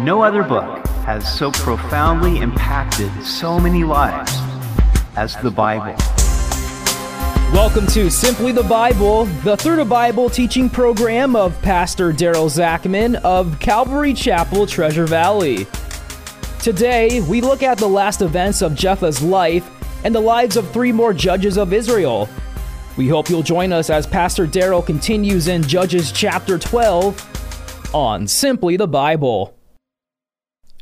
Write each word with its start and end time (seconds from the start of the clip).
No 0.00 0.22
other 0.22 0.44
book 0.44 0.86
has 1.06 1.26
so 1.36 1.50
profoundly 1.50 2.38
impacted 2.38 3.10
so 3.24 3.58
many 3.58 3.82
lives 3.82 4.32
as 5.16 5.34
the 5.38 5.50
Bible. 5.50 5.96
Welcome 7.52 7.88
to 7.88 8.08
Simply 8.08 8.52
the 8.52 8.62
Bible, 8.62 9.24
the 9.24 9.56
Through 9.56 9.74
the 9.74 9.84
Bible 9.84 10.30
teaching 10.30 10.70
program 10.70 11.34
of 11.34 11.60
Pastor 11.62 12.12
Daryl 12.12 12.48
Zachman 12.48 13.16
of 13.24 13.58
Calvary 13.58 14.14
Chapel, 14.14 14.68
Treasure 14.68 15.04
Valley. 15.04 15.66
Today, 16.62 17.20
we 17.22 17.40
look 17.40 17.64
at 17.64 17.78
the 17.78 17.88
last 17.88 18.22
events 18.22 18.62
of 18.62 18.76
Jephthah's 18.76 19.20
life 19.20 19.68
and 20.04 20.14
the 20.14 20.20
lives 20.20 20.56
of 20.56 20.70
three 20.70 20.92
more 20.92 21.12
judges 21.12 21.58
of 21.58 21.72
Israel. 21.72 22.28
We 22.96 23.08
hope 23.08 23.28
you'll 23.28 23.42
join 23.42 23.72
us 23.72 23.90
as 23.90 24.06
Pastor 24.06 24.46
Daryl 24.46 24.86
continues 24.86 25.48
in 25.48 25.64
Judges 25.64 26.12
chapter 26.12 26.56
12 26.56 27.90
on 27.92 28.28
Simply 28.28 28.76
the 28.76 28.86
Bible. 28.86 29.57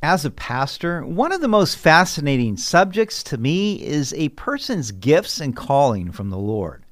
As 0.02 0.24
a 0.24 0.30
pastor, 0.30 1.05
one 1.06 1.32
of 1.32 1.41
the 1.41 1.48
most 1.48 1.78
fascinating 1.78 2.59
subjects 2.59 3.23
to 3.24 3.38
me 3.38 3.82
is 3.82 4.12
a 4.14 4.28
person's 4.30 4.92
gifts 4.92 5.41
and 5.41 5.56
calling 5.56 6.12
from 6.12 6.28
the 6.28 6.38
Lord. 6.38 6.84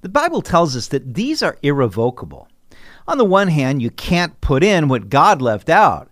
The 0.00 0.08
Bible 0.08 0.42
tells 0.42 0.76
us 0.76 0.88
that 0.88 1.14
these 1.14 1.42
are 1.42 1.56
irrevocable. 1.62 2.48
On 3.06 3.16
the 3.18 3.24
one 3.24 3.48
hand, 3.48 3.80
you 3.80 3.90
can't 3.90 4.40
put 4.40 4.64
in 4.64 4.88
what 4.88 5.08
God 5.08 5.40
left 5.40 5.68
out. 5.68 6.10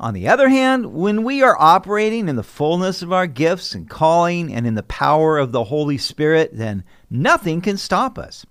On 0.00 0.14
the 0.14 0.28
other 0.28 0.48
hand, 0.48 0.92
when 0.92 1.24
we 1.24 1.42
are 1.42 1.56
operating 1.58 2.28
in 2.28 2.36
the 2.36 2.44
fullness 2.44 3.02
of 3.02 3.12
our 3.12 3.26
gifts 3.26 3.74
and 3.74 3.90
calling 3.90 4.54
and 4.54 4.64
in 4.64 4.76
the 4.76 4.84
power 4.84 5.38
of 5.38 5.50
the 5.50 5.64
Holy 5.64 5.98
Spirit, 5.98 6.50
then 6.52 6.84
nothing 7.10 7.60
can 7.60 7.76
stop 7.76 8.16
us. 8.16 8.46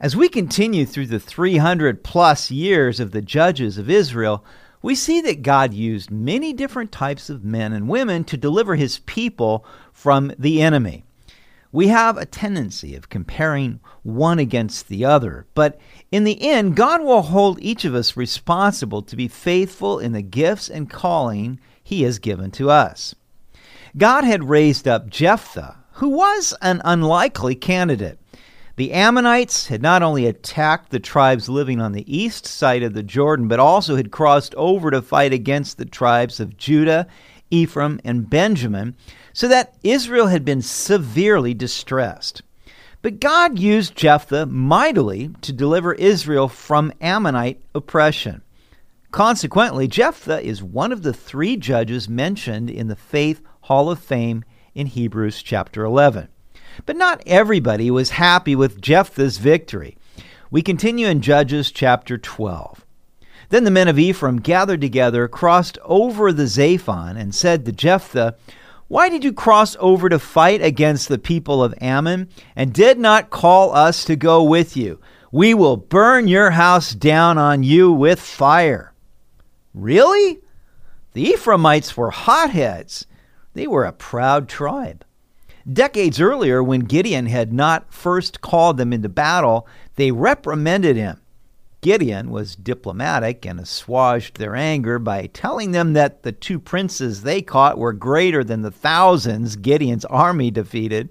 As 0.00 0.16
we 0.16 0.30
continue 0.30 0.86
through 0.86 1.08
the 1.08 1.20
300 1.20 2.02
plus 2.02 2.50
years 2.50 2.98
of 2.98 3.10
the 3.10 3.20
judges 3.20 3.76
of 3.76 3.90
Israel, 3.90 4.42
we 4.82 4.94
see 4.94 5.20
that 5.22 5.42
God 5.42 5.74
used 5.74 6.10
many 6.10 6.52
different 6.52 6.92
types 6.92 7.28
of 7.30 7.44
men 7.44 7.72
and 7.72 7.88
women 7.88 8.24
to 8.24 8.36
deliver 8.36 8.76
his 8.76 9.00
people 9.00 9.64
from 9.92 10.32
the 10.38 10.62
enemy. 10.62 11.04
We 11.70 11.88
have 11.88 12.16
a 12.16 12.24
tendency 12.24 12.94
of 12.94 13.10
comparing 13.10 13.80
one 14.02 14.38
against 14.38 14.88
the 14.88 15.04
other, 15.04 15.46
but 15.54 15.78
in 16.10 16.24
the 16.24 16.40
end, 16.48 16.76
God 16.76 17.02
will 17.02 17.22
hold 17.22 17.60
each 17.60 17.84
of 17.84 17.94
us 17.94 18.16
responsible 18.16 19.02
to 19.02 19.16
be 19.16 19.28
faithful 19.28 19.98
in 19.98 20.12
the 20.12 20.22
gifts 20.22 20.70
and 20.70 20.88
calling 20.88 21.60
he 21.82 22.02
has 22.04 22.18
given 22.18 22.50
to 22.52 22.70
us. 22.70 23.14
God 23.96 24.24
had 24.24 24.48
raised 24.48 24.88
up 24.88 25.10
Jephthah, 25.10 25.76
who 25.92 26.08
was 26.08 26.54
an 26.62 26.80
unlikely 26.84 27.54
candidate. 27.54 28.18
The 28.78 28.92
Ammonites 28.92 29.66
had 29.66 29.82
not 29.82 30.04
only 30.04 30.24
attacked 30.24 30.90
the 30.90 31.00
tribes 31.00 31.48
living 31.48 31.80
on 31.80 31.90
the 31.90 32.06
east 32.06 32.46
side 32.46 32.84
of 32.84 32.94
the 32.94 33.02
Jordan, 33.02 33.48
but 33.48 33.58
also 33.58 33.96
had 33.96 34.12
crossed 34.12 34.54
over 34.54 34.92
to 34.92 35.02
fight 35.02 35.32
against 35.32 35.78
the 35.78 35.84
tribes 35.84 36.38
of 36.38 36.56
Judah, 36.56 37.08
Ephraim, 37.50 37.98
and 38.04 38.30
Benjamin, 38.30 38.94
so 39.32 39.48
that 39.48 39.74
Israel 39.82 40.28
had 40.28 40.44
been 40.44 40.62
severely 40.62 41.54
distressed. 41.54 42.42
But 43.02 43.18
God 43.18 43.58
used 43.58 43.96
Jephthah 43.96 44.46
mightily 44.46 45.32
to 45.40 45.52
deliver 45.52 45.94
Israel 45.94 46.46
from 46.46 46.92
Ammonite 47.00 47.60
oppression. 47.74 48.42
Consequently, 49.10 49.88
Jephthah 49.88 50.40
is 50.40 50.62
one 50.62 50.92
of 50.92 51.02
the 51.02 51.12
three 51.12 51.56
judges 51.56 52.08
mentioned 52.08 52.70
in 52.70 52.86
the 52.86 52.94
Faith 52.94 53.42
Hall 53.62 53.90
of 53.90 53.98
Fame 53.98 54.44
in 54.72 54.86
Hebrews 54.86 55.42
chapter 55.42 55.82
11. 55.82 56.28
But 56.86 56.96
not 56.96 57.22
everybody 57.26 57.90
was 57.90 58.10
happy 58.10 58.54
with 58.54 58.80
Jephthah's 58.80 59.38
victory. 59.38 59.96
We 60.50 60.62
continue 60.62 61.06
in 61.06 61.20
Judges 61.20 61.70
chapter 61.70 62.16
12. 62.16 62.84
Then 63.50 63.64
the 63.64 63.70
men 63.70 63.88
of 63.88 63.98
Ephraim 63.98 64.40
gathered 64.40 64.80
together, 64.80 65.26
crossed 65.28 65.78
over 65.84 66.32
the 66.32 66.44
Zaphon, 66.44 67.16
and 67.16 67.34
said 67.34 67.64
to 67.64 67.72
Jephthah, 67.72 68.36
Why 68.88 69.08
did 69.08 69.24
you 69.24 69.32
cross 69.32 69.76
over 69.80 70.08
to 70.08 70.18
fight 70.18 70.62
against 70.62 71.08
the 71.08 71.18
people 71.18 71.62
of 71.62 71.74
Ammon, 71.80 72.28
and 72.54 72.72
did 72.72 72.98
not 72.98 73.30
call 73.30 73.74
us 73.74 74.04
to 74.04 74.16
go 74.16 74.42
with 74.42 74.76
you? 74.76 75.00
We 75.32 75.54
will 75.54 75.76
burn 75.76 76.28
your 76.28 76.50
house 76.50 76.94
down 76.94 77.38
on 77.38 77.62
you 77.62 77.92
with 77.92 78.20
fire. 78.20 78.92
Really? 79.74 80.40
The 81.12 81.30
Ephraimites 81.30 81.96
were 81.96 82.10
hotheads. 82.10 83.06
They 83.54 83.66
were 83.66 83.84
a 83.84 83.92
proud 83.92 84.48
tribe. 84.48 85.04
Decades 85.70 86.20
earlier, 86.20 86.62
when 86.62 86.80
Gideon 86.80 87.26
had 87.26 87.52
not 87.52 87.92
first 87.92 88.40
called 88.40 88.78
them 88.78 88.92
into 88.92 89.08
battle, 89.08 89.66
they 89.96 90.10
reprimanded 90.10 90.96
him. 90.96 91.20
Gideon 91.80 92.30
was 92.30 92.56
diplomatic 92.56 93.46
and 93.46 93.60
assuaged 93.60 94.38
their 94.38 94.56
anger 94.56 94.98
by 94.98 95.26
telling 95.26 95.72
them 95.72 95.92
that 95.92 96.22
the 96.22 96.32
two 96.32 96.58
princes 96.58 97.22
they 97.22 97.42
caught 97.42 97.78
were 97.78 97.92
greater 97.92 98.42
than 98.42 98.62
the 98.62 98.70
thousands 98.70 99.56
Gideon's 99.56 100.04
army 100.06 100.50
defeated. 100.50 101.10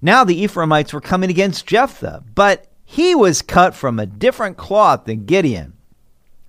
Now 0.00 0.22
the 0.22 0.40
Ephraimites 0.42 0.92
were 0.92 1.00
coming 1.00 1.30
against 1.30 1.66
Jephthah, 1.66 2.24
but 2.34 2.68
he 2.84 3.14
was 3.14 3.42
cut 3.42 3.74
from 3.74 3.98
a 3.98 4.06
different 4.06 4.56
cloth 4.56 5.06
than 5.06 5.24
Gideon. 5.24 5.72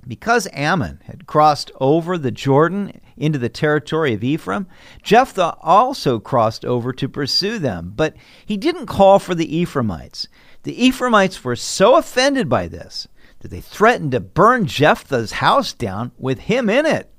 Because 0.07 0.47
Ammon 0.53 1.01
had 1.05 1.25
crossed 1.25 1.71
over 1.79 2.17
the 2.17 2.31
Jordan 2.31 3.01
into 3.17 3.39
the 3.39 3.49
territory 3.49 4.13
of 4.13 4.23
Ephraim, 4.23 4.67
Jephthah 5.01 5.57
also 5.61 6.19
crossed 6.19 6.63
over 6.63 6.93
to 6.93 7.09
pursue 7.09 7.57
them, 7.57 7.93
but 7.95 8.15
he 8.45 8.55
didn't 8.55 8.85
call 8.85 9.17
for 9.17 9.33
the 9.33 9.57
Ephraimites. 9.57 10.27
The 10.63 10.85
Ephraimites 10.85 11.43
were 11.43 11.55
so 11.55 11.95
offended 11.95 12.49
by 12.49 12.67
this 12.67 13.07
that 13.39 13.49
they 13.49 13.61
threatened 13.61 14.11
to 14.11 14.19
burn 14.19 14.65
Jephthah's 14.65 15.33
house 15.33 15.73
down 15.73 16.11
with 16.17 16.39
him 16.39 16.69
in 16.69 16.85
it. 16.85 17.11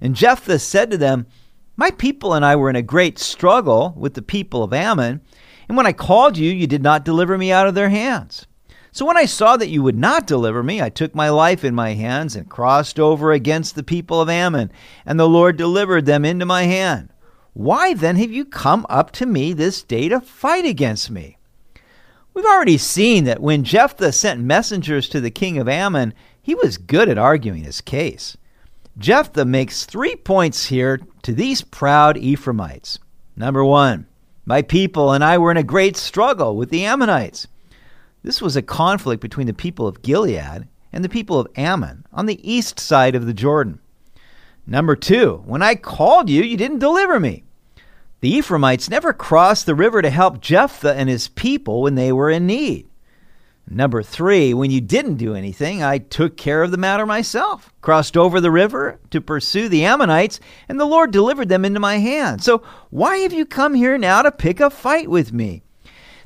And 0.00 0.14
Jephthah 0.14 0.58
said 0.58 0.90
to 0.90 0.98
them, 0.98 1.26
My 1.76 1.90
people 1.90 2.34
and 2.34 2.44
I 2.44 2.56
were 2.56 2.70
in 2.70 2.76
a 2.76 2.82
great 2.82 3.18
struggle 3.18 3.94
with 3.96 4.14
the 4.14 4.22
people 4.22 4.62
of 4.62 4.72
Ammon, 4.72 5.20
and 5.68 5.76
when 5.76 5.86
I 5.86 5.92
called 5.92 6.38
you, 6.38 6.50
you 6.50 6.66
did 6.66 6.82
not 6.82 7.04
deliver 7.04 7.36
me 7.36 7.52
out 7.52 7.66
of 7.66 7.74
their 7.74 7.90
hands. 7.90 8.46
So 8.92 9.04
when 9.04 9.16
I 9.16 9.26
saw 9.26 9.56
that 9.56 9.68
you 9.68 9.82
would 9.82 9.98
not 9.98 10.26
deliver 10.26 10.62
me, 10.62 10.80
I 10.80 10.88
took 10.88 11.14
my 11.14 11.28
life 11.28 11.64
in 11.64 11.74
my 11.74 11.94
hands 11.94 12.34
and 12.34 12.48
crossed 12.48 12.98
over 12.98 13.32
against 13.32 13.74
the 13.74 13.82
people 13.82 14.20
of 14.20 14.28
Ammon, 14.28 14.72
and 15.04 15.20
the 15.20 15.28
Lord 15.28 15.56
delivered 15.56 16.06
them 16.06 16.24
into 16.24 16.46
my 16.46 16.64
hand. 16.64 17.10
Why 17.52 17.94
then 17.94 18.16
have 18.16 18.30
you 18.30 18.44
come 18.44 18.86
up 18.88 19.10
to 19.12 19.26
me 19.26 19.52
this 19.52 19.82
day 19.82 20.08
to 20.08 20.20
fight 20.20 20.64
against 20.64 21.10
me? 21.10 21.38
We've 22.32 22.44
already 22.44 22.78
seen 22.78 23.24
that 23.24 23.42
when 23.42 23.64
Jephthah 23.64 24.12
sent 24.12 24.40
messengers 24.40 25.08
to 25.08 25.20
the 25.20 25.30
king 25.30 25.58
of 25.58 25.68
Ammon, 25.68 26.14
he 26.40 26.54
was 26.54 26.78
good 26.78 27.08
at 27.08 27.18
arguing 27.18 27.64
his 27.64 27.80
case. 27.80 28.36
Jephthah 28.96 29.44
makes 29.44 29.84
three 29.84 30.16
points 30.16 30.66
here 30.66 31.00
to 31.22 31.32
these 31.32 31.62
proud 31.62 32.16
Ephraimites. 32.16 32.98
Number 33.36 33.64
one, 33.64 34.06
my 34.44 34.62
people 34.62 35.12
and 35.12 35.22
I 35.22 35.38
were 35.38 35.50
in 35.50 35.56
a 35.56 35.62
great 35.62 35.96
struggle 35.96 36.56
with 36.56 36.70
the 36.70 36.84
Ammonites. 36.84 37.48
This 38.28 38.42
was 38.42 38.56
a 38.56 38.62
conflict 38.62 39.22
between 39.22 39.46
the 39.46 39.54
people 39.54 39.88
of 39.88 40.02
Gilead 40.02 40.68
and 40.92 41.02
the 41.02 41.08
people 41.08 41.40
of 41.40 41.48
Ammon 41.56 42.04
on 42.12 42.26
the 42.26 42.38
east 42.46 42.78
side 42.78 43.14
of 43.14 43.24
the 43.24 43.32
Jordan. 43.32 43.80
Number 44.66 44.94
two, 44.96 45.42
when 45.46 45.62
I 45.62 45.74
called 45.74 46.28
you, 46.28 46.42
you 46.42 46.58
didn't 46.58 46.80
deliver 46.80 47.18
me. 47.18 47.44
The 48.20 48.28
Ephraimites 48.36 48.90
never 48.90 49.14
crossed 49.14 49.64
the 49.64 49.74
river 49.74 50.02
to 50.02 50.10
help 50.10 50.42
Jephthah 50.42 50.92
and 50.92 51.08
his 51.08 51.28
people 51.28 51.80
when 51.80 51.94
they 51.94 52.12
were 52.12 52.28
in 52.28 52.46
need. 52.46 52.86
Number 53.66 54.02
three, 54.02 54.52
when 54.52 54.70
you 54.70 54.82
didn't 54.82 55.16
do 55.16 55.34
anything, 55.34 55.82
I 55.82 55.96
took 55.96 56.36
care 56.36 56.62
of 56.62 56.70
the 56.70 56.76
matter 56.76 57.06
myself, 57.06 57.72
crossed 57.80 58.14
over 58.14 58.42
the 58.42 58.50
river 58.50 59.00
to 59.08 59.22
pursue 59.22 59.70
the 59.70 59.86
Ammonites, 59.86 60.38
and 60.68 60.78
the 60.78 60.84
Lord 60.84 61.12
delivered 61.12 61.48
them 61.48 61.64
into 61.64 61.80
my 61.80 61.96
hand. 61.96 62.44
So 62.44 62.62
why 62.90 63.16
have 63.20 63.32
you 63.32 63.46
come 63.46 63.72
here 63.72 63.96
now 63.96 64.20
to 64.20 64.30
pick 64.30 64.60
a 64.60 64.68
fight 64.68 65.08
with 65.08 65.32
me? 65.32 65.62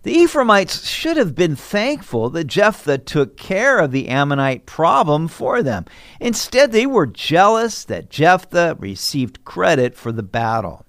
The 0.03 0.19
Ephraimites 0.19 0.89
should 0.89 1.17
have 1.17 1.37
been 1.37 1.55
thankful 1.55 2.29
that 2.31 2.49
Jephthah 2.49 2.99
took 2.99 3.37
care 3.37 3.79
of 3.79 3.93
the 3.93 4.09
Ammonite 4.09 4.67
problem 4.67 5.29
for 5.29 5.63
them. 5.63 5.85
Instead, 6.21 6.73
they 6.73 6.87
were 6.87 7.07
jealous 7.07 7.85
that 7.85 8.11
Jephthah 8.11 8.77
received 8.81 9.45
credit 9.45 9.95
for 9.95 10.11
the 10.11 10.25
battle. 10.25 10.85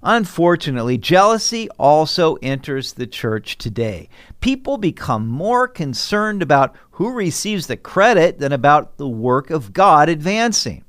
Unfortunately, 0.00 0.96
jealousy 0.96 1.68
also 1.70 2.36
enters 2.36 2.92
the 2.92 3.06
church 3.06 3.58
today. 3.58 4.08
People 4.40 4.76
become 4.76 5.26
more 5.26 5.66
concerned 5.66 6.40
about 6.40 6.76
who 6.92 7.10
receives 7.10 7.66
the 7.66 7.76
credit 7.76 8.38
than 8.38 8.52
about 8.52 8.96
the 8.96 9.08
work 9.08 9.50
of 9.50 9.72
God 9.72 10.08
advancing. 10.08 10.83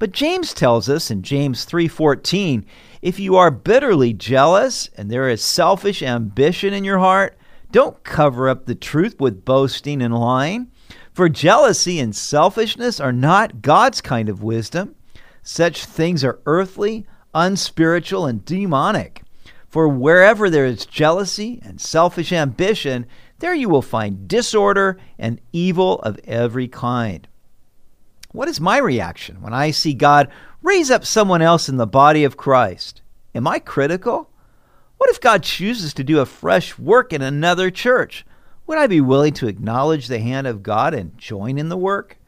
But 0.00 0.12
James 0.12 0.54
tells 0.54 0.88
us 0.88 1.10
in 1.10 1.22
James 1.22 1.66
3:14, 1.66 2.64
if 3.02 3.20
you 3.20 3.36
are 3.36 3.50
bitterly 3.50 4.14
jealous 4.14 4.88
and 4.96 5.10
there 5.10 5.28
is 5.28 5.44
selfish 5.44 6.02
ambition 6.02 6.72
in 6.72 6.84
your 6.84 7.00
heart, 7.00 7.36
don't 7.70 8.02
cover 8.02 8.48
up 8.48 8.64
the 8.64 8.74
truth 8.74 9.20
with 9.20 9.44
boasting 9.44 10.00
and 10.00 10.14
lying. 10.14 10.68
For 11.12 11.28
jealousy 11.28 12.00
and 12.00 12.16
selfishness 12.16 12.98
are 12.98 13.12
not 13.12 13.60
God's 13.60 14.00
kind 14.00 14.30
of 14.30 14.42
wisdom. 14.42 14.94
Such 15.42 15.84
things 15.84 16.24
are 16.24 16.40
earthly, 16.46 17.06
unspiritual, 17.34 18.24
and 18.24 18.42
demonic. 18.42 19.22
For 19.68 19.86
wherever 19.86 20.48
there 20.48 20.64
is 20.64 20.86
jealousy 20.86 21.60
and 21.62 21.78
selfish 21.78 22.32
ambition, 22.32 23.04
there 23.40 23.54
you 23.54 23.68
will 23.68 23.82
find 23.82 24.26
disorder 24.26 24.96
and 25.18 25.42
evil 25.52 25.98
of 26.00 26.18
every 26.24 26.68
kind. 26.68 27.28
What 28.32 28.48
is 28.48 28.60
my 28.60 28.78
reaction 28.78 29.40
when 29.40 29.52
I 29.52 29.72
see 29.72 29.92
God 29.92 30.30
raise 30.62 30.90
up 30.90 31.04
someone 31.04 31.42
else 31.42 31.68
in 31.68 31.78
the 31.78 31.86
body 31.86 32.22
of 32.22 32.36
Christ? 32.36 33.02
Am 33.34 33.48
I 33.48 33.58
critical? 33.58 34.30
What 34.98 35.10
if 35.10 35.20
God 35.20 35.42
chooses 35.42 35.92
to 35.94 36.04
do 36.04 36.20
a 36.20 36.26
fresh 36.26 36.78
work 36.78 37.12
in 37.12 37.22
another 37.22 37.70
church? 37.70 38.24
Would 38.66 38.78
I 38.78 38.86
be 38.86 39.00
willing 39.00 39.32
to 39.34 39.48
acknowledge 39.48 40.06
the 40.06 40.20
hand 40.20 40.46
of 40.46 40.62
God 40.62 40.94
and 40.94 41.18
join 41.18 41.58
in 41.58 41.70
the 41.70 41.76
work? 41.76 42.18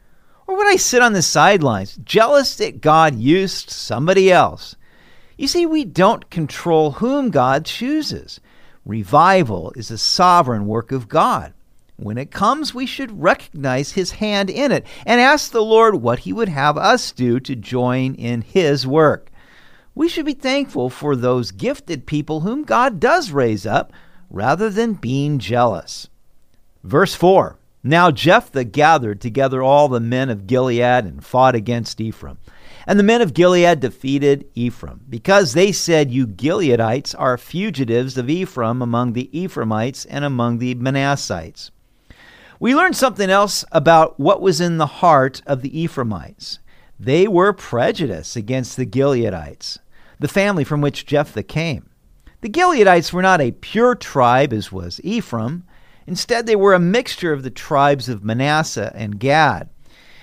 Or 0.45 0.57
would 0.57 0.67
I 0.67 0.75
sit 0.75 1.01
on 1.01 1.13
the 1.13 1.21
sidelines, 1.21 1.97
jealous 2.03 2.55
that 2.57 2.81
God 2.81 3.15
used 3.15 3.69
somebody 3.69 4.29
else? 4.29 4.75
You 5.37 5.47
see, 5.47 5.65
we 5.65 5.85
don't 5.85 6.29
control 6.29 6.91
whom 6.91 7.29
God 7.31 7.63
chooses. 7.63 8.41
Revival 8.85 9.71
is 9.77 9.89
a 9.89 9.97
sovereign 9.97 10.67
work 10.67 10.91
of 10.91 11.07
God. 11.07 11.53
When 12.03 12.17
it 12.17 12.31
comes, 12.31 12.73
we 12.73 12.85
should 12.85 13.23
recognize 13.23 13.93
His 13.93 14.11
hand 14.11 14.49
in 14.49 14.73
it 14.73 14.85
and 15.05 15.21
ask 15.21 15.51
the 15.51 15.63
Lord 15.63 15.95
what 15.95 16.19
He 16.19 16.33
would 16.33 16.49
have 16.49 16.77
us 16.77 17.13
do 17.13 17.39
to 17.39 17.55
join 17.55 18.13
in 18.15 18.41
His 18.41 18.85
work. 18.85 19.31
We 19.95 20.09
should 20.09 20.25
be 20.25 20.33
thankful 20.33 20.89
for 20.89 21.15
those 21.15 21.51
gifted 21.51 22.05
people 22.05 22.41
whom 22.41 22.65
God 22.65 22.99
does 22.99 23.31
raise 23.31 23.65
up 23.65 23.93
rather 24.29 24.69
than 24.69 24.95
being 24.95 25.39
jealous. 25.39 26.09
Verse 26.83 27.15
4 27.15 27.57
Now 27.83 28.11
Jephthah 28.11 28.65
gathered 28.65 29.21
together 29.21 29.63
all 29.63 29.87
the 29.87 30.01
men 30.01 30.29
of 30.29 30.45
Gilead 30.45 31.05
and 31.05 31.23
fought 31.23 31.55
against 31.55 32.01
Ephraim. 32.01 32.37
And 32.85 32.99
the 32.99 33.03
men 33.03 33.21
of 33.21 33.33
Gilead 33.33 33.79
defeated 33.79 34.49
Ephraim, 34.55 35.05
because 35.09 35.53
they 35.53 35.71
said, 35.71 36.11
You 36.11 36.27
Gileadites 36.27 37.15
are 37.17 37.37
fugitives 37.37 38.17
of 38.17 38.29
Ephraim 38.29 38.81
among 38.81 39.13
the 39.13 39.29
Ephraimites 39.31 40.03
and 40.03 40.25
among 40.25 40.57
the 40.57 40.75
Manassites. 40.75 41.71
We 42.63 42.73
learned 42.73 42.95
something 42.95 43.29
else 43.29 43.65
about 43.73 44.17
what 44.17 44.41
was 44.41 44.61
in 44.61 44.77
the 44.77 44.85
heart 44.85 45.41
of 45.45 45.61
the 45.63 45.81
Ephraimites. 45.81 46.59
They 46.97 47.27
were 47.27 47.51
prejudiced 47.51 48.37
against 48.37 48.77
the 48.77 48.85
Gileadites, 48.85 49.79
the 50.17 50.29
family 50.29 50.63
from 50.63 50.79
which 50.79 51.05
Jephthah 51.05 51.43
came. 51.43 51.89
The 52.39 52.47
Gileadites 52.47 53.11
were 53.11 53.21
not 53.21 53.41
a 53.41 53.51
pure 53.51 53.95
tribe 53.95 54.53
as 54.53 54.71
was 54.71 55.01
Ephraim. 55.03 55.65
Instead, 56.07 56.45
they 56.45 56.55
were 56.55 56.73
a 56.73 56.79
mixture 56.79 57.33
of 57.33 57.43
the 57.43 57.51
tribes 57.51 58.07
of 58.07 58.23
Manasseh 58.23 58.93
and 58.95 59.19
Gad. 59.19 59.67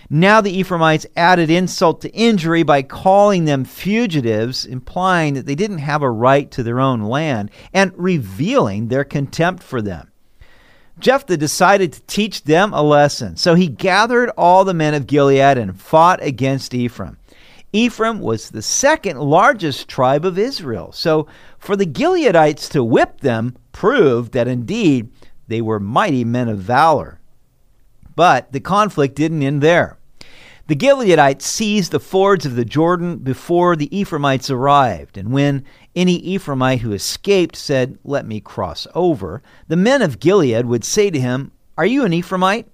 Now 0.08 0.40
the 0.40 0.58
Ephraimites 0.58 1.04
added 1.18 1.50
insult 1.50 2.00
to 2.00 2.14
injury 2.14 2.62
by 2.62 2.80
calling 2.80 3.44
them 3.44 3.66
fugitives, 3.66 4.64
implying 4.64 5.34
that 5.34 5.44
they 5.44 5.54
didn't 5.54 5.76
have 5.76 6.00
a 6.00 6.10
right 6.10 6.50
to 6.52 6.62
their 6.62 6.80
own 6.80 7.02
land 7.02 7.50
and 7.74 7.92
revealing 7.98 8.88
their 8.88 9.04
contempt 9.04 9.62
for 9.62 9.82
them. 9.82 10.09
Jephthah 11.00 11.36
decided 11.36 11.92
to 11.92 12.02
teach 12.02 12.44
them 12.44 12.72
a 12.72 12.82
lesson. 12.82 13.36
So 13.36 13.54
he 13.54 13.66
gathered 13.66 14.30
all 14.36 14.64
the 14.64 14.74
men 14.74 14.94
of 14.94 15.06
Gilead 15.06 15.58
and 15.58 15.80
fought 15.80 16.22
against 16.22 16.74
Ephraim. 16.74 17.18
Ephraim 17.72 18.20
was 18.20 18.50
the 18.50 18.62
second 18.62 19.18
largest 19.18 19.88
tribe 19.88 20.24
of 20.24 20.38
Israel. 20.38 20.92
So 20.92 21.28
for 21.58 21.76
the 21.76 21.86
Gileadites 21.86 22.68
to 22.70 22.82
whip 22.82 23.20
them 23.20 23.56
proved 23.72 24.32
that 24.32 24.48
indeed 24.48 25.10
they 25.46 25.60
were 25.60 25.78
mighty 25.78 26.24
men 26.24 26.48
of 26.48 26.58
valor. 26.58 27.20
But 28.16 28.52
the 28.52 28.60
conflict 28.60 29.14
didn't 29.14 29.42
end 29.42 29.62
there. 29.62 29.99
The 30.70 30.76
Gileadites 30.76 31.42
seized 31.42 31.90
the 31.90 31.98
fords 31.98 32.46
of 32.46 32.54
the 32.54 32.64
Jordan 32.64 33.16
before 33.16 33.74
the 33.74 33.90
Ephraimites 33.90 34.50
arrived, 34.50 35.18
and 35.18 35.32
when 35.32 35.64
any 35.96 36.22
Ephraimite 36.22 36.78
who 36.78 36.92
escaped 36.92 37.56
said, 37.56 37.98
Let 38.04 38.24
me 38.24 38.38
cross 38.38 38.86
over, 38.94 39.42
the 39.66 39.74
men 39.74 40.00
of 40.00 40.20
Gilead 40.20 40.66
would 40.66 40.84
say 40.84 41.10
to 41.10 41.18
him, 41.18 41.50
Are 41.76 41.84
you 41.84 42.04
an 42.04 42.12
Ephraimite? 42.12 42.66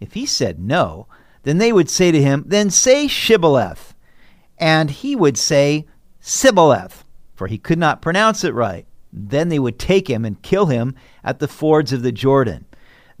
If 0.00 0.12
he 0.12 0.26
said 0.26 0.60
no, 0.60 1.06
then 1.44 1.56
they 1.56 1.72
would 1.72 1.88
say 1.88 2.12
to 2.12 2.20
him, 2.20 2.44
Then 2.46 2.68
say 2.68 3.06
Shibboleth. 3.06 3.94
And 4.58 4.90
he 4.90 5.16
would 5.16 5.38
say 5.38 5.86
Sibboleth, 6.20 7.06
for 7.34 7.46
he 7.46 7.56
could 7.56 7.78
not 7.78 8.02
pronounce 8.02 8.44
it 8.44 8.52
right. 8.52 8.84
Then 9.14 9.48
they 9.48 9.58
would 9.58 9.78
take 9.78 10.10
him 10.10 10.26
and 10.26 10.42
kill 10.42 10.66
him 10.66 10.94
at 11.24 11.38
the 11.38 11.48
fords 11.48 11.90
of 11.94 12.02
the 12.02 12.12
Jordan. 12.12 12.66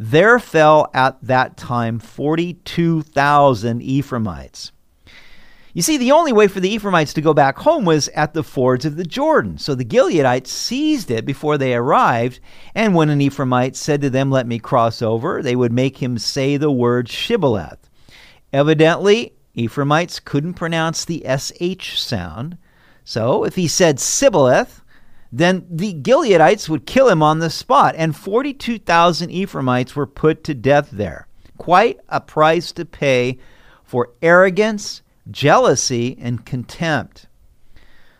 There 0.02 0.38
fell 0.38 0.90
at 0.94 1.18
that 1.24 1.58
time 1.58 1.98
42,000 1.98 3.82
Ephraimites. 3.82 4.72
You 5.74 5.82
see, 5.82 5.98
the 5.98 6.12
only 6.12 6.32
way 6.32 6.48
for 6.48 6.58
the 6.58 6.70
Ephraimites 6.70 7.12
to 7.12 7.20
go 7.20 7.34
back 7.34 7.58
home 7.58 7.84
was 7.84 8.08
at 8.08 8.32
the 8.32 8.42
fords 8.42 8.86
of 8.86 8.96
the 8.96 9.04
Jordan. 9.04 9.58
So 9.58 9.74
the 9.74 9.84
Gileadites 9.84 10.46
seized 10.46 11.10
it 11.10 11.26
before 11.26 11.58
they 11.58 11.74
arrived, 11.74 12.40
and 12.74 12.94
when 12.94 13.10
an 13.10 13.20
Ephraimite 13.20 13.76
said 13.76 14.00
to 14.00 14.08
them, 14.08 14.30
Let 14.30 14.46
me 14.46 14.58
cross 14.58 15.02
over, 15.02 15.42
they 15.42 15.54
would 15.54 15.70
make 15.70 15.98
him 15.98 16.16
say 16.16 16.56
the 16.56 16.72
word 16.72 17.06
Shibboleth. 17.10 17.90
Evidently, 18.54 19.34
Ephraimites 19.54 20.18
couldn't 20.18 20.54
pronounce 20.54 21.04
the 21.04 21.26
SH 21.28 22.00
sound. 22.00 22.56
So 23.04 23.44
if 23.44 23.54
he 23.54 23.68
said 23.68 24.00
Sibboleth, 24.00 24.79
then 25.32 25.66
the 25.70 25.94
Gileadites 25.94 26.68
would 26.68 26.86
kill 26.86 27.08
him 27.08 27.22
on 27.22 27.38
the 27.38 27.50
spot, 27.50 27.94
and 27.96 28.16
42,000 28.16 29.30
Ephraimites 29.30 29.94
were 29.94 30.06
put 30.06 30.42
to 30.44 30.54
death 30.54 30.90
there. 30.90 31.28
Quite 31.56 32.00
a 32.08 32.20
price 32.20 32.72
to 32.72 32.84
pay 32.84 33.38
for 33.84 34.10
arrogance, 34.22 35.02
jealousy, 35.30 36.16
and 36.20 36.44
contempt. 36.44 37.26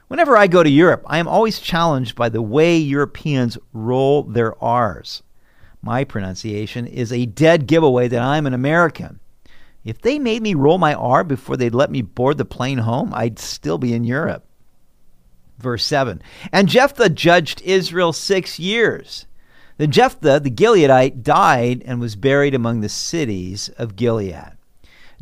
Whenever 0.09 0.37
I 0.37 0.47
go 0.47 0.63
to 0.63 0.71
Europe, 0.71 1.03
I 1.07 1.19
am 1.19 1.29
always 1.29 1.61
challenged 1.61 2.17
by 2.17 2.29
the 2.29 2.43
way 2.43 2.77
Europeans 2.77 3.57
roll 3.73 4.25
their 4.25 4.61
R's. 4.63 5.23
My 5.83 6.05
pronunciation 6.05 6.87
is 6.87 7.13
a 7.13 7.27
dead 7.27 7.67
giveaway 7.67 8.09
that 8.09 8.21
I'm 8.21 8.47
an 8.47 8.55
American. 8.55 9.21
If 9.85 10.03
they 10.03 10.19
made 10.19 10.43
me 10.43 10.55
roll 10.55 10.79
my 10.79 10.95
R 10.95 11.25
before 11.25 11.57
they'd 11.57 11.75
let 11.75 11.91
me 11.91 12.03
board 12.03 12.39
the 12.39 12.45
plane 12.45 12.79
home, 12.79 13.13
I'd 13.15 13.39
still 13.39 13.79
be 13.79 13.95
in 13.95 14.05
Europe. 14.05 14.45
Verse 15.61 15.85
7 15.85 16.23
And 16.53 16.69
Jephthah 16.69 17.11
judged 17.11 17.63
Israel 17.63 18.13
six 18.13 18.59
years. 18.59 19.27
Then 19.77 19.91
Jephthah 19.91 20.41
the 20.41 20.51
Gileadite 20.51 21.23
died 21.23 21.83
and 21.87 22.01
was 22.01 22.17
buried 22.17 22.55
among 22.55 22.81
the 22.81 22.89
cities 22.89 23.69
of 23.79 23.97
Gilead. 23.97 24.53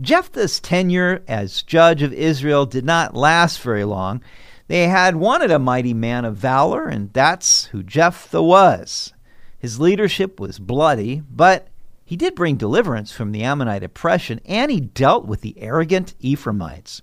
Jephthah's 0.00 0.60
tenure 0.60 1.22
as 1.26 1.62
judge 1.62 2.02
of 2.02 2.12
Israel 2.12 2.66
did 2.66 2.84
not 2.84 3.16
last 3.16 3.60
very 3.60 3.84
long. 3.84 4.22
They 4.68 4.88
had 4.88 5.16
wanted 5.16 5.50
a 5.50 5.58
mighty 5.58 5.94
man 5.94 6.24
of 6.24 6.36
valor, 6.36 6.86
and 6.86 7.12
that's 7.12 7.66
who 7.66 7.82
Jephthah 7.82 8.42
was. 8.42 9.12
His 9.58 9.80
leadership 9.80 10.38
was 10.38 10.58
bloody, 10.58 11.22
but 11.28 11.68
he 12.04 12.16
did 12.16 12.34
bring 12.34 12.56
deliverance 12.56 13.10
from 13.10 13.32
the 13.32 13.42
Ammonite 13.42 13.82
oppression, 13.82 14.40
and 14.44 14.70
he 14.70 14.80
dealt 14.80 15.26
with 15.26 15.40
the 15.40 15.58
arrogant 15.58 16.14
Ephraimites. 16.20 17.02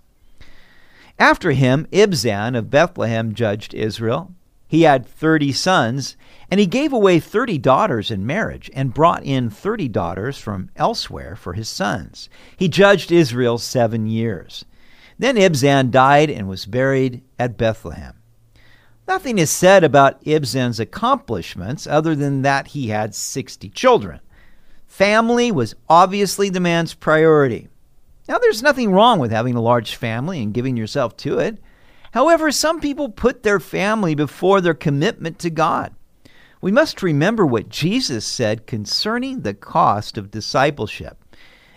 After 1.18 1.52
him, 1.52 1.88
Ibzan 1.92 2.58
of 2.58 2.70
Bethlehem 2.70 3.34
judged 3.34 3.74
Israel. 3.74 4.34
He 4.68 4.82
had 4.82 5.06
thirty 5.06 5.54
sons, 5.54 6.18
and 6.52 6.60
he 6.60 6.66
gave 6.66 6.92
away 6.92 7.20
thirty 7.20 7.58
daughters 7.58 8.12
in 8.12 8.26
marriage, 8.26 8.70
and 8.74 8.94
brought 8.94 9.24
in 9.24 9.50
thirty 9.50 9.88
daughters 9.88 10.38
from 10.38 10.70
elsewhere 10.76 11.36
for 11.36 11.54
his 11.54 11.70
sons. 11.70 12.30
He 12.58 12.68
judged 12.68 13.12
Israel 13.12 13.58
seven 13.58 14.08
years. 14.08 14.66
Then 15.18 15.38
Ibzan 15.38 15.92
died 15.92 16.30
and 16.30 16.50
was 16.50 16.66
buried 16.66 17.22
at 17.40 17.58
Bethlehem. 17.58 18.16
Nothing 19.08 19.38
is 19.38 19.52
said 19.52 19.84
about 19.84 20.24
Ibzan's 20.26 20.80
accomplishments 20.80 21.88
other 21.88 22.16
than 22.16 22.42
that 22.42 22.68
he 22.68 22.88
had 22.88 23.14
60 23.14 23.70
children. 23.70 24.20
Family 24.88 25.52
was 25.52 25.76
obviously 25.88 26.50
the 26.50 26.60
man's 26.60 26.94
priority. 26.94 27.70
Now, 28.28 28.40
there's 28.40 28.64
nothing 28.64 28.92
wrong 28.92 29.20
with 29.20 29.32
having 29.32 29.56
a 29.56 29.62
large 29.62 29.96
family 29.96 30.42
and 30.42 30.54
giving 30.54 30.76
yourself 30.76 31.16
to 31.18 31.38
it. 31.40 31.60
However, 32.12 32.52
some 32.52 32.80
people 32.80 33.10
put 33.10 33.44
their 33.44 33.60
family 33.60 34.16
before 34.16 34.62
their 34.62 34.74
commitment 34.74 35.38
to 35.40 35.50
God. 35.50 35.94
We 36.62 36.72
must 36.72 37.04
remember 37.04 37.46
what 37.46 37.70
Jesus 37.70 38.26
said 38.26 38.66
concerning 38.66 39.42
the 39.42 39.54
cost 39.54 40.18
of 40.18 40.32
discipleship. 40.32 41.24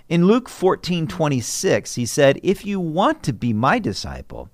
In 0.08 0.26
Luke 0.26 0.48
14:26, 0.48 1.96
he 1.96 2.06
said, 2.06 2.40
"If 2.42 2.64
you 2.64 2.80
want 2.80 3.22
to 3.24 3.34
be 3.34 3.52
my 3.52 3.78
disciple, 3.78 4.48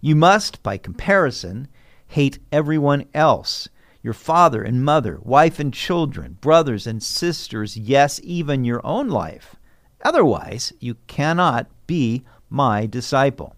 you 0.00 0.14
must 0.14 0.62
by 0.62 0.76
comparison 0.76 1.66
hate 2.06 2.38
everyone 2.52 3.06
else, 3.12 3.68
your 4.02 4.14
father 4.14 4.62
and 4.62 4.84
mother, 4.84 5.18
wife 5.22 5.58
and 5.58 5.74
children, 5.74 6.38
brothers 6.40 6.86
and 6.86 7.02
sisters, 7.02 7.76
yes, 7.76 8.20
even 8.22 8.64
your 8.64 8.84
own 8.86 9.08
life." 9.08 9.56
Otherwise, 10.02 10.72
you 10.80 10.96
cannot 11.06 11.66
be 11.86 12.24
my 12.48 12.86
disciple. 12.86 13.54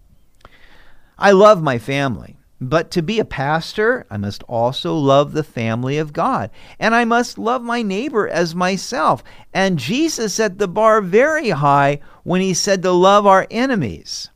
I 1.17 1.31
love 1.31 1.61
my 1.61 1.77
family, 1.77 2.37
but 2.59 2.91
to 2.91 3.01
be 3.01 3.19
a 3.19 3.25
pastor, 3.25 4.05
I 4.09 4.17
must 4.17 4.43
also 4.43 4.95
love 4.95 5.33
the 5.33 5.43
family 5.43 5.97
of 5.97 6.13
God, 6.13 6.49
and 6.79 6.95
I 6.95 7.05
must 7.05 7.37
love 7.37 7.61
my 7.61 7.81
neighbor 7.81 8.27
as 8.27 8.55
myself. 8.55 9.23
And 9.53 9.79
Jesus 9.79 10.35
set 10.35 10.57
the 10.57 10.67
bar 10.67 11.01
very 11.01 11.49
high 11.49 11.99
when 12.23 12.41
he 12.41 12.53
said 12.53 12.81
to 12.83 12.91
love 12.91 13.25
our 13.25 13.47
enemies. 13.51 14.29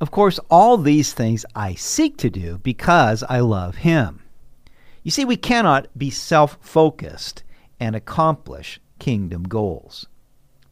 Of 0.00 0.10
course, 0.10 0.38
all 0.50 0.76
these 0.76 1.14
things 1.14 1.46
I 1.54 1.74
seek 1.74 2.18
to 2.18 2.30
do 2.30 2.58
because 2.58 3.22
I 3.28 3.40
love 3.40 3.76
him. 3.76 4.22
You 5.02 5.10
see, 5.10 5.24
we 5.24 5.36
cannot 5.36 5.88
be 5.96 6.10
self 6.10 6.58
focused 6.60 7.42
and 7.80 7.96
accomplish 7.96 8.80
kingdom 8.98 9.44
goals. 9.44 10.06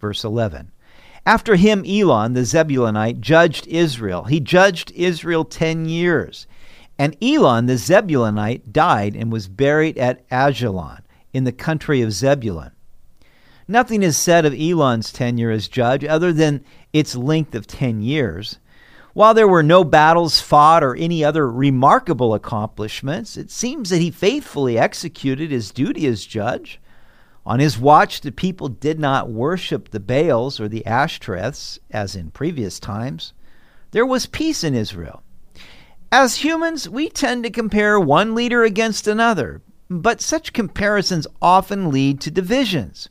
Verse 0.05 0.23
11 0.23 0.71
After 1.25 1.57
him, 1.57 1.83
Elon, 1.87 2.35
the 2.35 2.45
Zebulunite, 2.45 3.21
judged 3.21 3.67
Israel. 3.69 4.25
He 4.25 4.39
judged 4.39 4.93
Israel 4.95 5.47
10 5.47 5.89
years. 5.89 6.47
And 6.99 7.17
Elon, 7.23 7.65
the 7.65 7.79
Zebulunite, 7.79 8.71
died 8.71 9.17
and 9.17 9.33
was 9.33 9.49
buried 9.49 9.97
at 9.97 10.29
Ajalon 10.29 11.01
in 11.33 11.45
the 11.45 11.53
country 11.53 12.03
of 12.03 12.13
Zebulun. 12.13 12.73
Nothing 13.67 14.03
is 14.03 14.19
said 14.19 14.45
of 14.45 14.53
Elon's 14.53 15.11
tenure 15.11 15.51
as 15.51 15.69
judge 15.69 16.05
other 16.05 16.35
than 16.35 16.63
its 16.93 17.17
length 17.17 17.55
of 17.55 17.67
10 17.67 18.03
years. 18.03 18.59
While 19.15 19.33
there 19.33 19.49
were 19.49 19.63
no 19.63 19.85
battles 19.85 20.39
fought 20.39 20.85
or 20.85 20.95
any 20.97 21.25
other 21.25 21.51
remarkable 21.51 22.35
accomplishments, 22.35 23.39
it 23.39 23.51
seems 23.51 23.89
that 23.89 24.03
he 24.03 24.11
faithfully 24.11 24.79
executed 24.79 25.51
his 25.51 25.71
duty 25.71 26.07
as 26.07 26.27
judge. 26.27 26.79
On 27.47 27.61
his 27.61 27.79
watch, 27.79 28.23
the 28.23 28.33
people 28.33 28.69
did 28.69 28.99
not 28.99 29.29
worship 29.29 29.91
the 29.91 30.01
Baals 30.01 30.59
or 30.59 30.69
the 30.69 30.83
Ashtoreths, 30.87 31.79
as 31.91 32.17
in 32.17 32.31
previous 32.31 32.81
times. 32.81 33.35
There 33.91 34.07
was 34.07 34.27
peace 34.27 34.65
in 34.65 34.75
Israel. 34.75 35.23
As 36.11 36.37
humans, 36.37 36.89
we 36.89 37.09
tend 37.09 37.45
to 37.45 37.51
compare 37.51 38.01
one 38.01 38.35
leader 38.35 38.65
against 38.65 39.07
another, 39.07 39.61
but 39.91 40.21
such 40.21 40.53
comparisons 40.53 41.27
often 41.43 41.91
lead 41.91 42.21
to 42.23 42.31
divisions. 42.31 43.11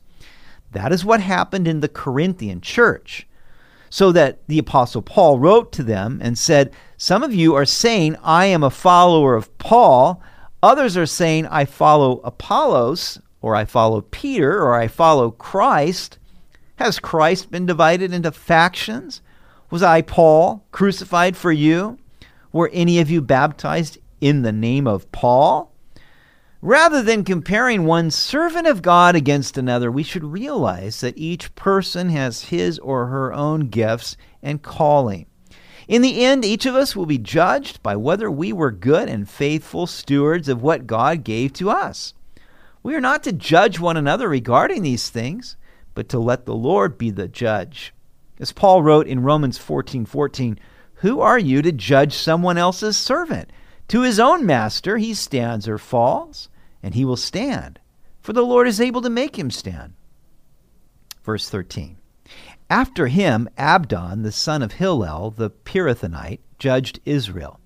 That 0.72 0.92
is 0.92 1.04
what 1.04 1.20
happened 1.20 1.68
in 1.68 1.80
the 1.80 1.88
Corinthian 1.88 2.60
church. 2.60 3.28
So 3.88 4.10
that 4.10 4.40
the 4.48 4.58
Apostle 4.58 5.02
Paul 5.02 5.38
wrote 5.38 5.70
to 5.72 5.84
them 5.84 6.18
and 6.20 6.36
said, 6.36 6.72
Some 6.96 7.22
of 7.22 7.32
you 7.32 7.54
are 7.54 7.64
saying, 7.64 8.16
I 8.24 8.46
am 8.46 8.64
a 8.64 8.70
follower 8.70 9.36
of 9.36 9.56
Paul. 9.58 10.20
Others 10.64 10.96
are 10.96 11.06
saying, 11.06 11.46
I 11.46 11.64
follow 11.64 12.18
Apollos 12.24 13.20
or 13.44 13.54
I 13.54 13.66
follow 13.66 14.00
Peter, 14.00 14.58
or 14.58 14.72
I 14.72 14.88
follow 14.88 15.30
Christ? 15.30 16.16
Has 16.76 16.98
Christ 16.98 17.50
been 17.50 17.66
divided 17.66 18.10
into 18.10 18.32
factions? 18.32 19.20
Was 19.70 19.82
I, 19.82 20.00
Paul, 20.00 20.64
crucified 20.72 21.36
for 21.36 21.52
you? 21.52 21.98
Were 22.52 22.70
any 22.72 23.00
of 23.00 23.10
you 23.10 23.20
baptized 23.20 23.98
in 24.22 24.40
the 24.40 24.50
name 24.50 24.86
of 24.86 25.12
Paul? 25.12 25.74
Rather 26.62 27.02
than 27.02 27.22
comparing 27.22 27.84
one 27.84 28.10
servant 28.10 28.66
of 28.66 28.80
God 28.80 29.14
against 29.14 29.58
another, 29.58 29.92
we 29.92 30.02
should 30.02 30.24
realize 30.24 31.02
that 31.02 31.18
each 31.18 31.54
person 31.54 32.08
has 32.08 32.44
his 32.44 32.78
or 32.78 33.08
her 33.08 33.30
own 33.34 33.68
gifts 33.68 34.16
and 34.42 34.62
calling. 34.62 35.26
In 35.86 36.00
the 36.00 36.24
end, 36.24 36.46
each 36.46 36.64
of 36.64 36.74
us 36.74 36.96
will 36.96 37.04
be 37.04 37.18
judged 37.18 37.82
by 37.82 37.94
whether 37.94 38.30
we 38.30 38.54
were 38.54 38.70
good 38.70 39.10
and 39.10 39.28
faithful 39.28 39.86
stewards 39.86 40.48
of 40.48 40.62
what 40.62 40.86
God 40.86 41.24
gave 41.24 41.52
to 41.52 41.68
us. 41.68 42.14
We 42.84 42.94
are 42.94 43.00
not 43.00 43.22
to 43.22 43.32
judge 43.32 43.80
one 43.80 43.96
another 43.96 44.28
regarding 44.28 44.82
these 44.82 45.08
things, 45.08 45.56
but 45.94 46.06
to 46.10 46.18
let 46.18 46.44
the 46.44 46.54
Lord 46.54 46.98
be 46.98 47.10
the 47.10 47.26
judge. 47.26 47.94
As 48.38 48.52
Paul 48.52 48.82
wrote 48.82 49.06
in 49.06 49.22
Romans 49.22 49.56
14 49.56 50.04
14, 50.04 50.60
Who 50.96 51.20
are 51.20 51.38
you 51.38 51.62
to 51.62 51.72
judge 51.72 52.14
someone 52.14 52.58
else's 52.58 52.98
servant? 52.98 53.50
To 53.88 54.02
his 54.02 54.20
own 54.20 54.44
master 54.44 54.98
he 54.98 55.14
stands 55.14 55.66
or 55.66 55.78
falls, 55.78 56.50
and 56.82 56.94
he 56.94 57.06
will 57.06 57.16
stand, 57.16 57.80
for 58.20 58.34
the 58.34 58.44
Lord 58.44 58.68
is 58.68 58.82
able 58.82 59.00
to 59.00 59.10
make 59.10 59.38
him 59.38 59.50
stand. 59.50 59.94
Verse 61.24 61.48
13. 61.48 61.96
After 62.68 63.06
him, 63.06 63.48
Abdon, 63.56 64.22
the 64.22 64.32
son 64.32 64.62
of 64.62 64.72
Hillel, 64.72 65.30
the 65.30 65.48
Pirathonite, 65.48 66.40
judged 66.58 67.00
Israel. 67.06 67.60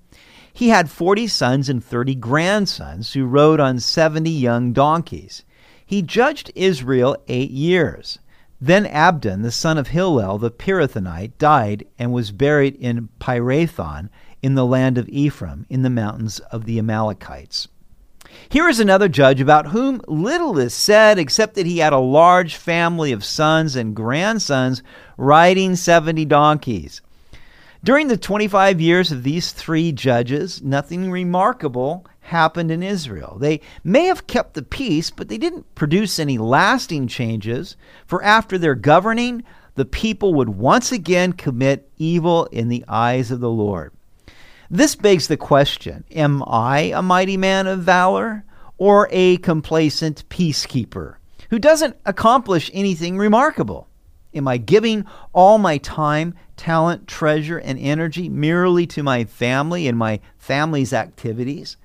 He 0.59 0.71
had 0.71 0.91
forty 0.91 1.29
sons 1.29 1.69
and 1.69 1.85
thirty 1.85 2.17
grandsons 2.17 3.13
who 3.13 3.27
rode 3.27 3.61
on 3.61 3.79
seventy 3.79 4.33
young 4.33 4.73
donkeys. 4.73 5.45
He 5.87 6.03
judged 6.03 6.51
Israel 6.57 7.17
eight 7.29 7.53
years. 7.53 8.19
Then 8.61 8.85
Abdon, 8.85 9.43
the 9.43 9.53
son 9.53 9.79
of 9.79 9.87
Hillel 9.87 10.37
the 10.37 10.51
Pirathonite, 10.51 11.39
died 11.39 11.87
and 11.97 12.13
was 12.13 12.33
buried 12.33 12.75
in 12.75 13.09
Pirathon 13.21 14.11
in 14.43 14.57
the 14.57 14.67
land 14.67 14.99
of 14.99 15.09
Ephraim, 15.11 15.65
in 15.71 15.83
the 15.83 15.91
mountains 15.91 16.41
of 16.51 16.65
the 16.65 16.81
Amalekites. 16.81 17.69
Here 18.49 18.69
is 18.69 18.81
another 18.81 19.09
judge 19.09 19.41
about 19.41 19.69
whom 19.69 20.03
little 20.09 20.59
is 20.59 20.75
said 20.75 21.21
except 21.21 21.55
that 21.55 21.67
he 21.67 21.79
had 21.79 21.93
a 21.93 21.99
large 21.99 22.57
family 22.57 23.13
of 23.13 23.25
sons 23.25 23.77
and 23.77 23.95
grandsons 23.95 24.83
riding 25.17 25.77
seventy 25.77 26.25
donkeys. 26.25 27.01
During 27.85 28.09
the 28.09 28.17
25 28.17 28.81
years 28.81 29.13
of 29.13 29.23
these 29.23 29.53
three 29.53 29.93
judges, 29.93 30.61
nothing 30.63 31.13
remarkable 31.13 32.05
happened 32.21 32.73
in 32.73 32.83
Israel. 32.83 33.37
They 33.39 33.61
may 33.85 34.07
have 34.07 34.27
kept 34.27 34.55
the 34.55 34.63
peace, 34.63 35.11
but 35.11 35.29
they 35.29 35.39
didn't 35.39 35.75
produce 35.77 36.19
any 36.19 36.39
lasting 36.39 37.07
changes, 37.07 37.77
for 38.05 38.23
after 38.23 38.59
their 38.59 38.75
governing, 38.75 39.45
the 39.77 39.85
people 39.85 40.35
would 40.35 40.49
once 40.49 40.91
again 40.91 41.33
commit 41.33 41.89
evil 41.97 42.47
in 42.47 42.69
the 42.69 42.85
eyes 42.89 43.31
of 43.31 43.39
the 43.39 43.51
Lord. 43.51 43.93
This 44.69 44.97
begs 44.97 45.29
the 45.29 45.37
question 45.37 46.05
Am 46.11 46.43
I 46.47 46.93
a 46.95 47.01
mighty 47.01 47.37
man 47.37 47.69
of 47.69 47.81
valor 47.81 48.45
or 48.77 49.09
a 49.13 49.39
complacent 49.39 50.29
peacekeeper 50.29 51.15
who 51.51 51.61
doesn't 51.61 51.97
accomplish 52.05 52.73
anything 52.75 53.17
remarkable? 53.17 53.88
Am 54.35 54.47
I 54.47 54.59
giving 54.59 55.05
all 55.33 55.59
my 55.59 55.79
time, 55.79 56.35
talent, 56.57 57.09
treasure, 57.09 57.59
and 57.59 57.79
energy 57.79 58.29
merely 58.29 58.87
to 58.89 59.03
my 59.03 59.25
family 59.25 59.89
and 59.89 59.97
my 59.97 60.21
family's 60.37 60.93
activities? 60.93 61.77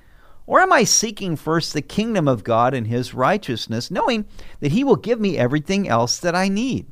Or 0.45 0.59
am 0.59 0.73
I 0.73 0.83
seeking 0.83 1.35
first 1.37 1.73
the 1.73 1.81
kingdom 1.81 2.27
of 2.27 2.43
God 2.43 2.73
and 2.73 2.87
his 2.87 3.13
righteousness, 3.13 3.89
knowing 3.89 4.25
that 4.59 4.73
he 4.73 4.83
will 4.83 4.97
give 4.97 5.19
me 5.19 5.37
everything 5.37 5.87
else 5.87 6.17
that 6.19 6.35
I 6.35 6.49
need? 6.49 6.87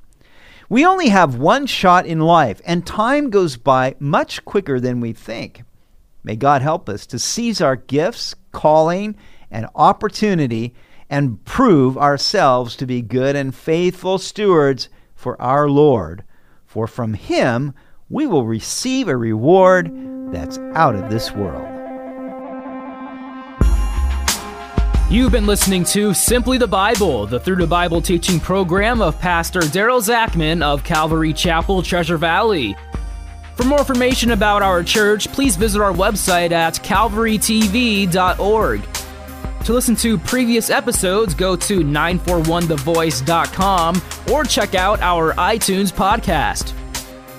We 0.70 0.86
only 0.86 1.10
have 1.10 1.36
one 1.36 1.66
shot 1.66 2.06
in 2.06 2.22
life, 2.22 2.62
and 2.66 2.88
time 2.88 3.30
goes 3.30 3.58
by 3.58 3.96
much 4.00 4.46
quicker 4.46 4.80
than 4.80 5.02
we 5.02 5.12
think. 5.12 5.64
May 6.24 6.38
God 6.38 6.62
help 6.62 6.88
us 6.88 7.06
to 7.08 7.20
seize 7.20 7.60
our 7.60 7.76
gifts, 7.76 8.36
calling, 8.54 9.18
and 9.50 9.68
opportunity 9.76 10.74
and 11.10 11.44
prove 11.44 11.98
ourselves 11.98 12.78
to 12.78 12.86
be 12.86 13.02
good 13.02 13.36
and 13.36 13.54
faithful 13.54 14.18
stewards 14.18 14.88
for 15.22 15.42
our 15.42 15.70
Lord, 15.70 16.24
for 16.66 16.88
from 16.88 17.14
him 17.14 17.74
we 18.10 18.26
will 18.26 18.46
receive 18.46 19.08
a 19.08 19.16
reward 19.16 19.90
that's 20.34 20.58
out 20.74 20.96
of 20.96 21.10
this 21.10 21.32
world. 21.32 21.68
You've 25.10 25.32
been 25.32 25.46
listening 25.46 25.84
to 25.86 26.14
Simply 26.14 26.58
the 26.58 26.68
Bible, 26.68 27.28
the 27.28 27.40
Through 27.40 27.58
the 27.58 27.68
Bible 27.68 28.02
teaching 28.02 28.40
program 28.40 29.02
of 29.02 29.20
Pastor 29.20 29.60
Daryl 29.60 30.02
Zachman 30.02 30.64
of 30.64 30.84
Calvary 30.84 31.34
Chapel, 31.34 31.84
Treasure 31.84 32.18
Valley. 32.18 32.76
For 33.56 33.66
more 33.66 33.80
information 33.80 34.32
about 34.32 34.64
our 34.64 34.84
church, 34.84 35.32
please 35.34 35.56
visit 35.56 35.82
our 35.82 35.92
website 35.92 36.52
at 36.52 36.76
calvarytv.org. 36.76 39.01
To 39.66 39.74
listen 39.74 39.96
to 39.98 40.18
previous 40.18 40.72
episodes, 40.72 41.36
go 41.36 41.56
to 41.56 41.82
941thevoice.com 41.82 44.02
or 44.32 44.44
check 44.44 44.74
out 44.74 45.00
our 45.02 45.36
iTunes 45.36 45.94
podcast. 45.94 46.74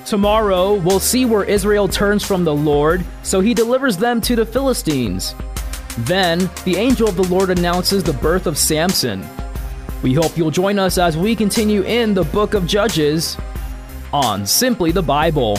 Tomorrow, 0.05 0.75
we'll 0.75 1.01
see 1.01 1.25
where 1.25 1.43
Israel 1.43 1.89
turns 1.89 2.25
from 2.25 2.45
the 2.45 2.55
Lord, 2.55 3.03
so 3.23 3.41
he 3.41 3.53
delivers 3.53 3.97
them 3.97 4.21
to 4.21 4.37
the 4.37 4.45
Philistines. 4.45 5.35
Then, 5.99 6.49
the 6.63 6.77
angel 6.77 7.09
of 7.09 7.17
the 7.17 7.23
Lord 7.23 7.49
announces 7.49 8.03
the 8.03 8.13
birth 8.13 8.47
of 8.47 8.57
Samson. 8.57 9.27
We 10.01 10.13
hope 10.13 10.37
you'll 10.37 10.49
join 10.49 10.79
us 10.79 10.97
as 10.97 11.17
we 11.17 11.35
continue 11.35 11.83
in 11.83 12.13
the 12.13 12.23
book 12.23 12.53
of 12.53 12.65
Judges 12.65 13.35
on 14.13 14.45
Simply 14.45 14.91
the 14.91 15.03
Bible. 15.03 15.57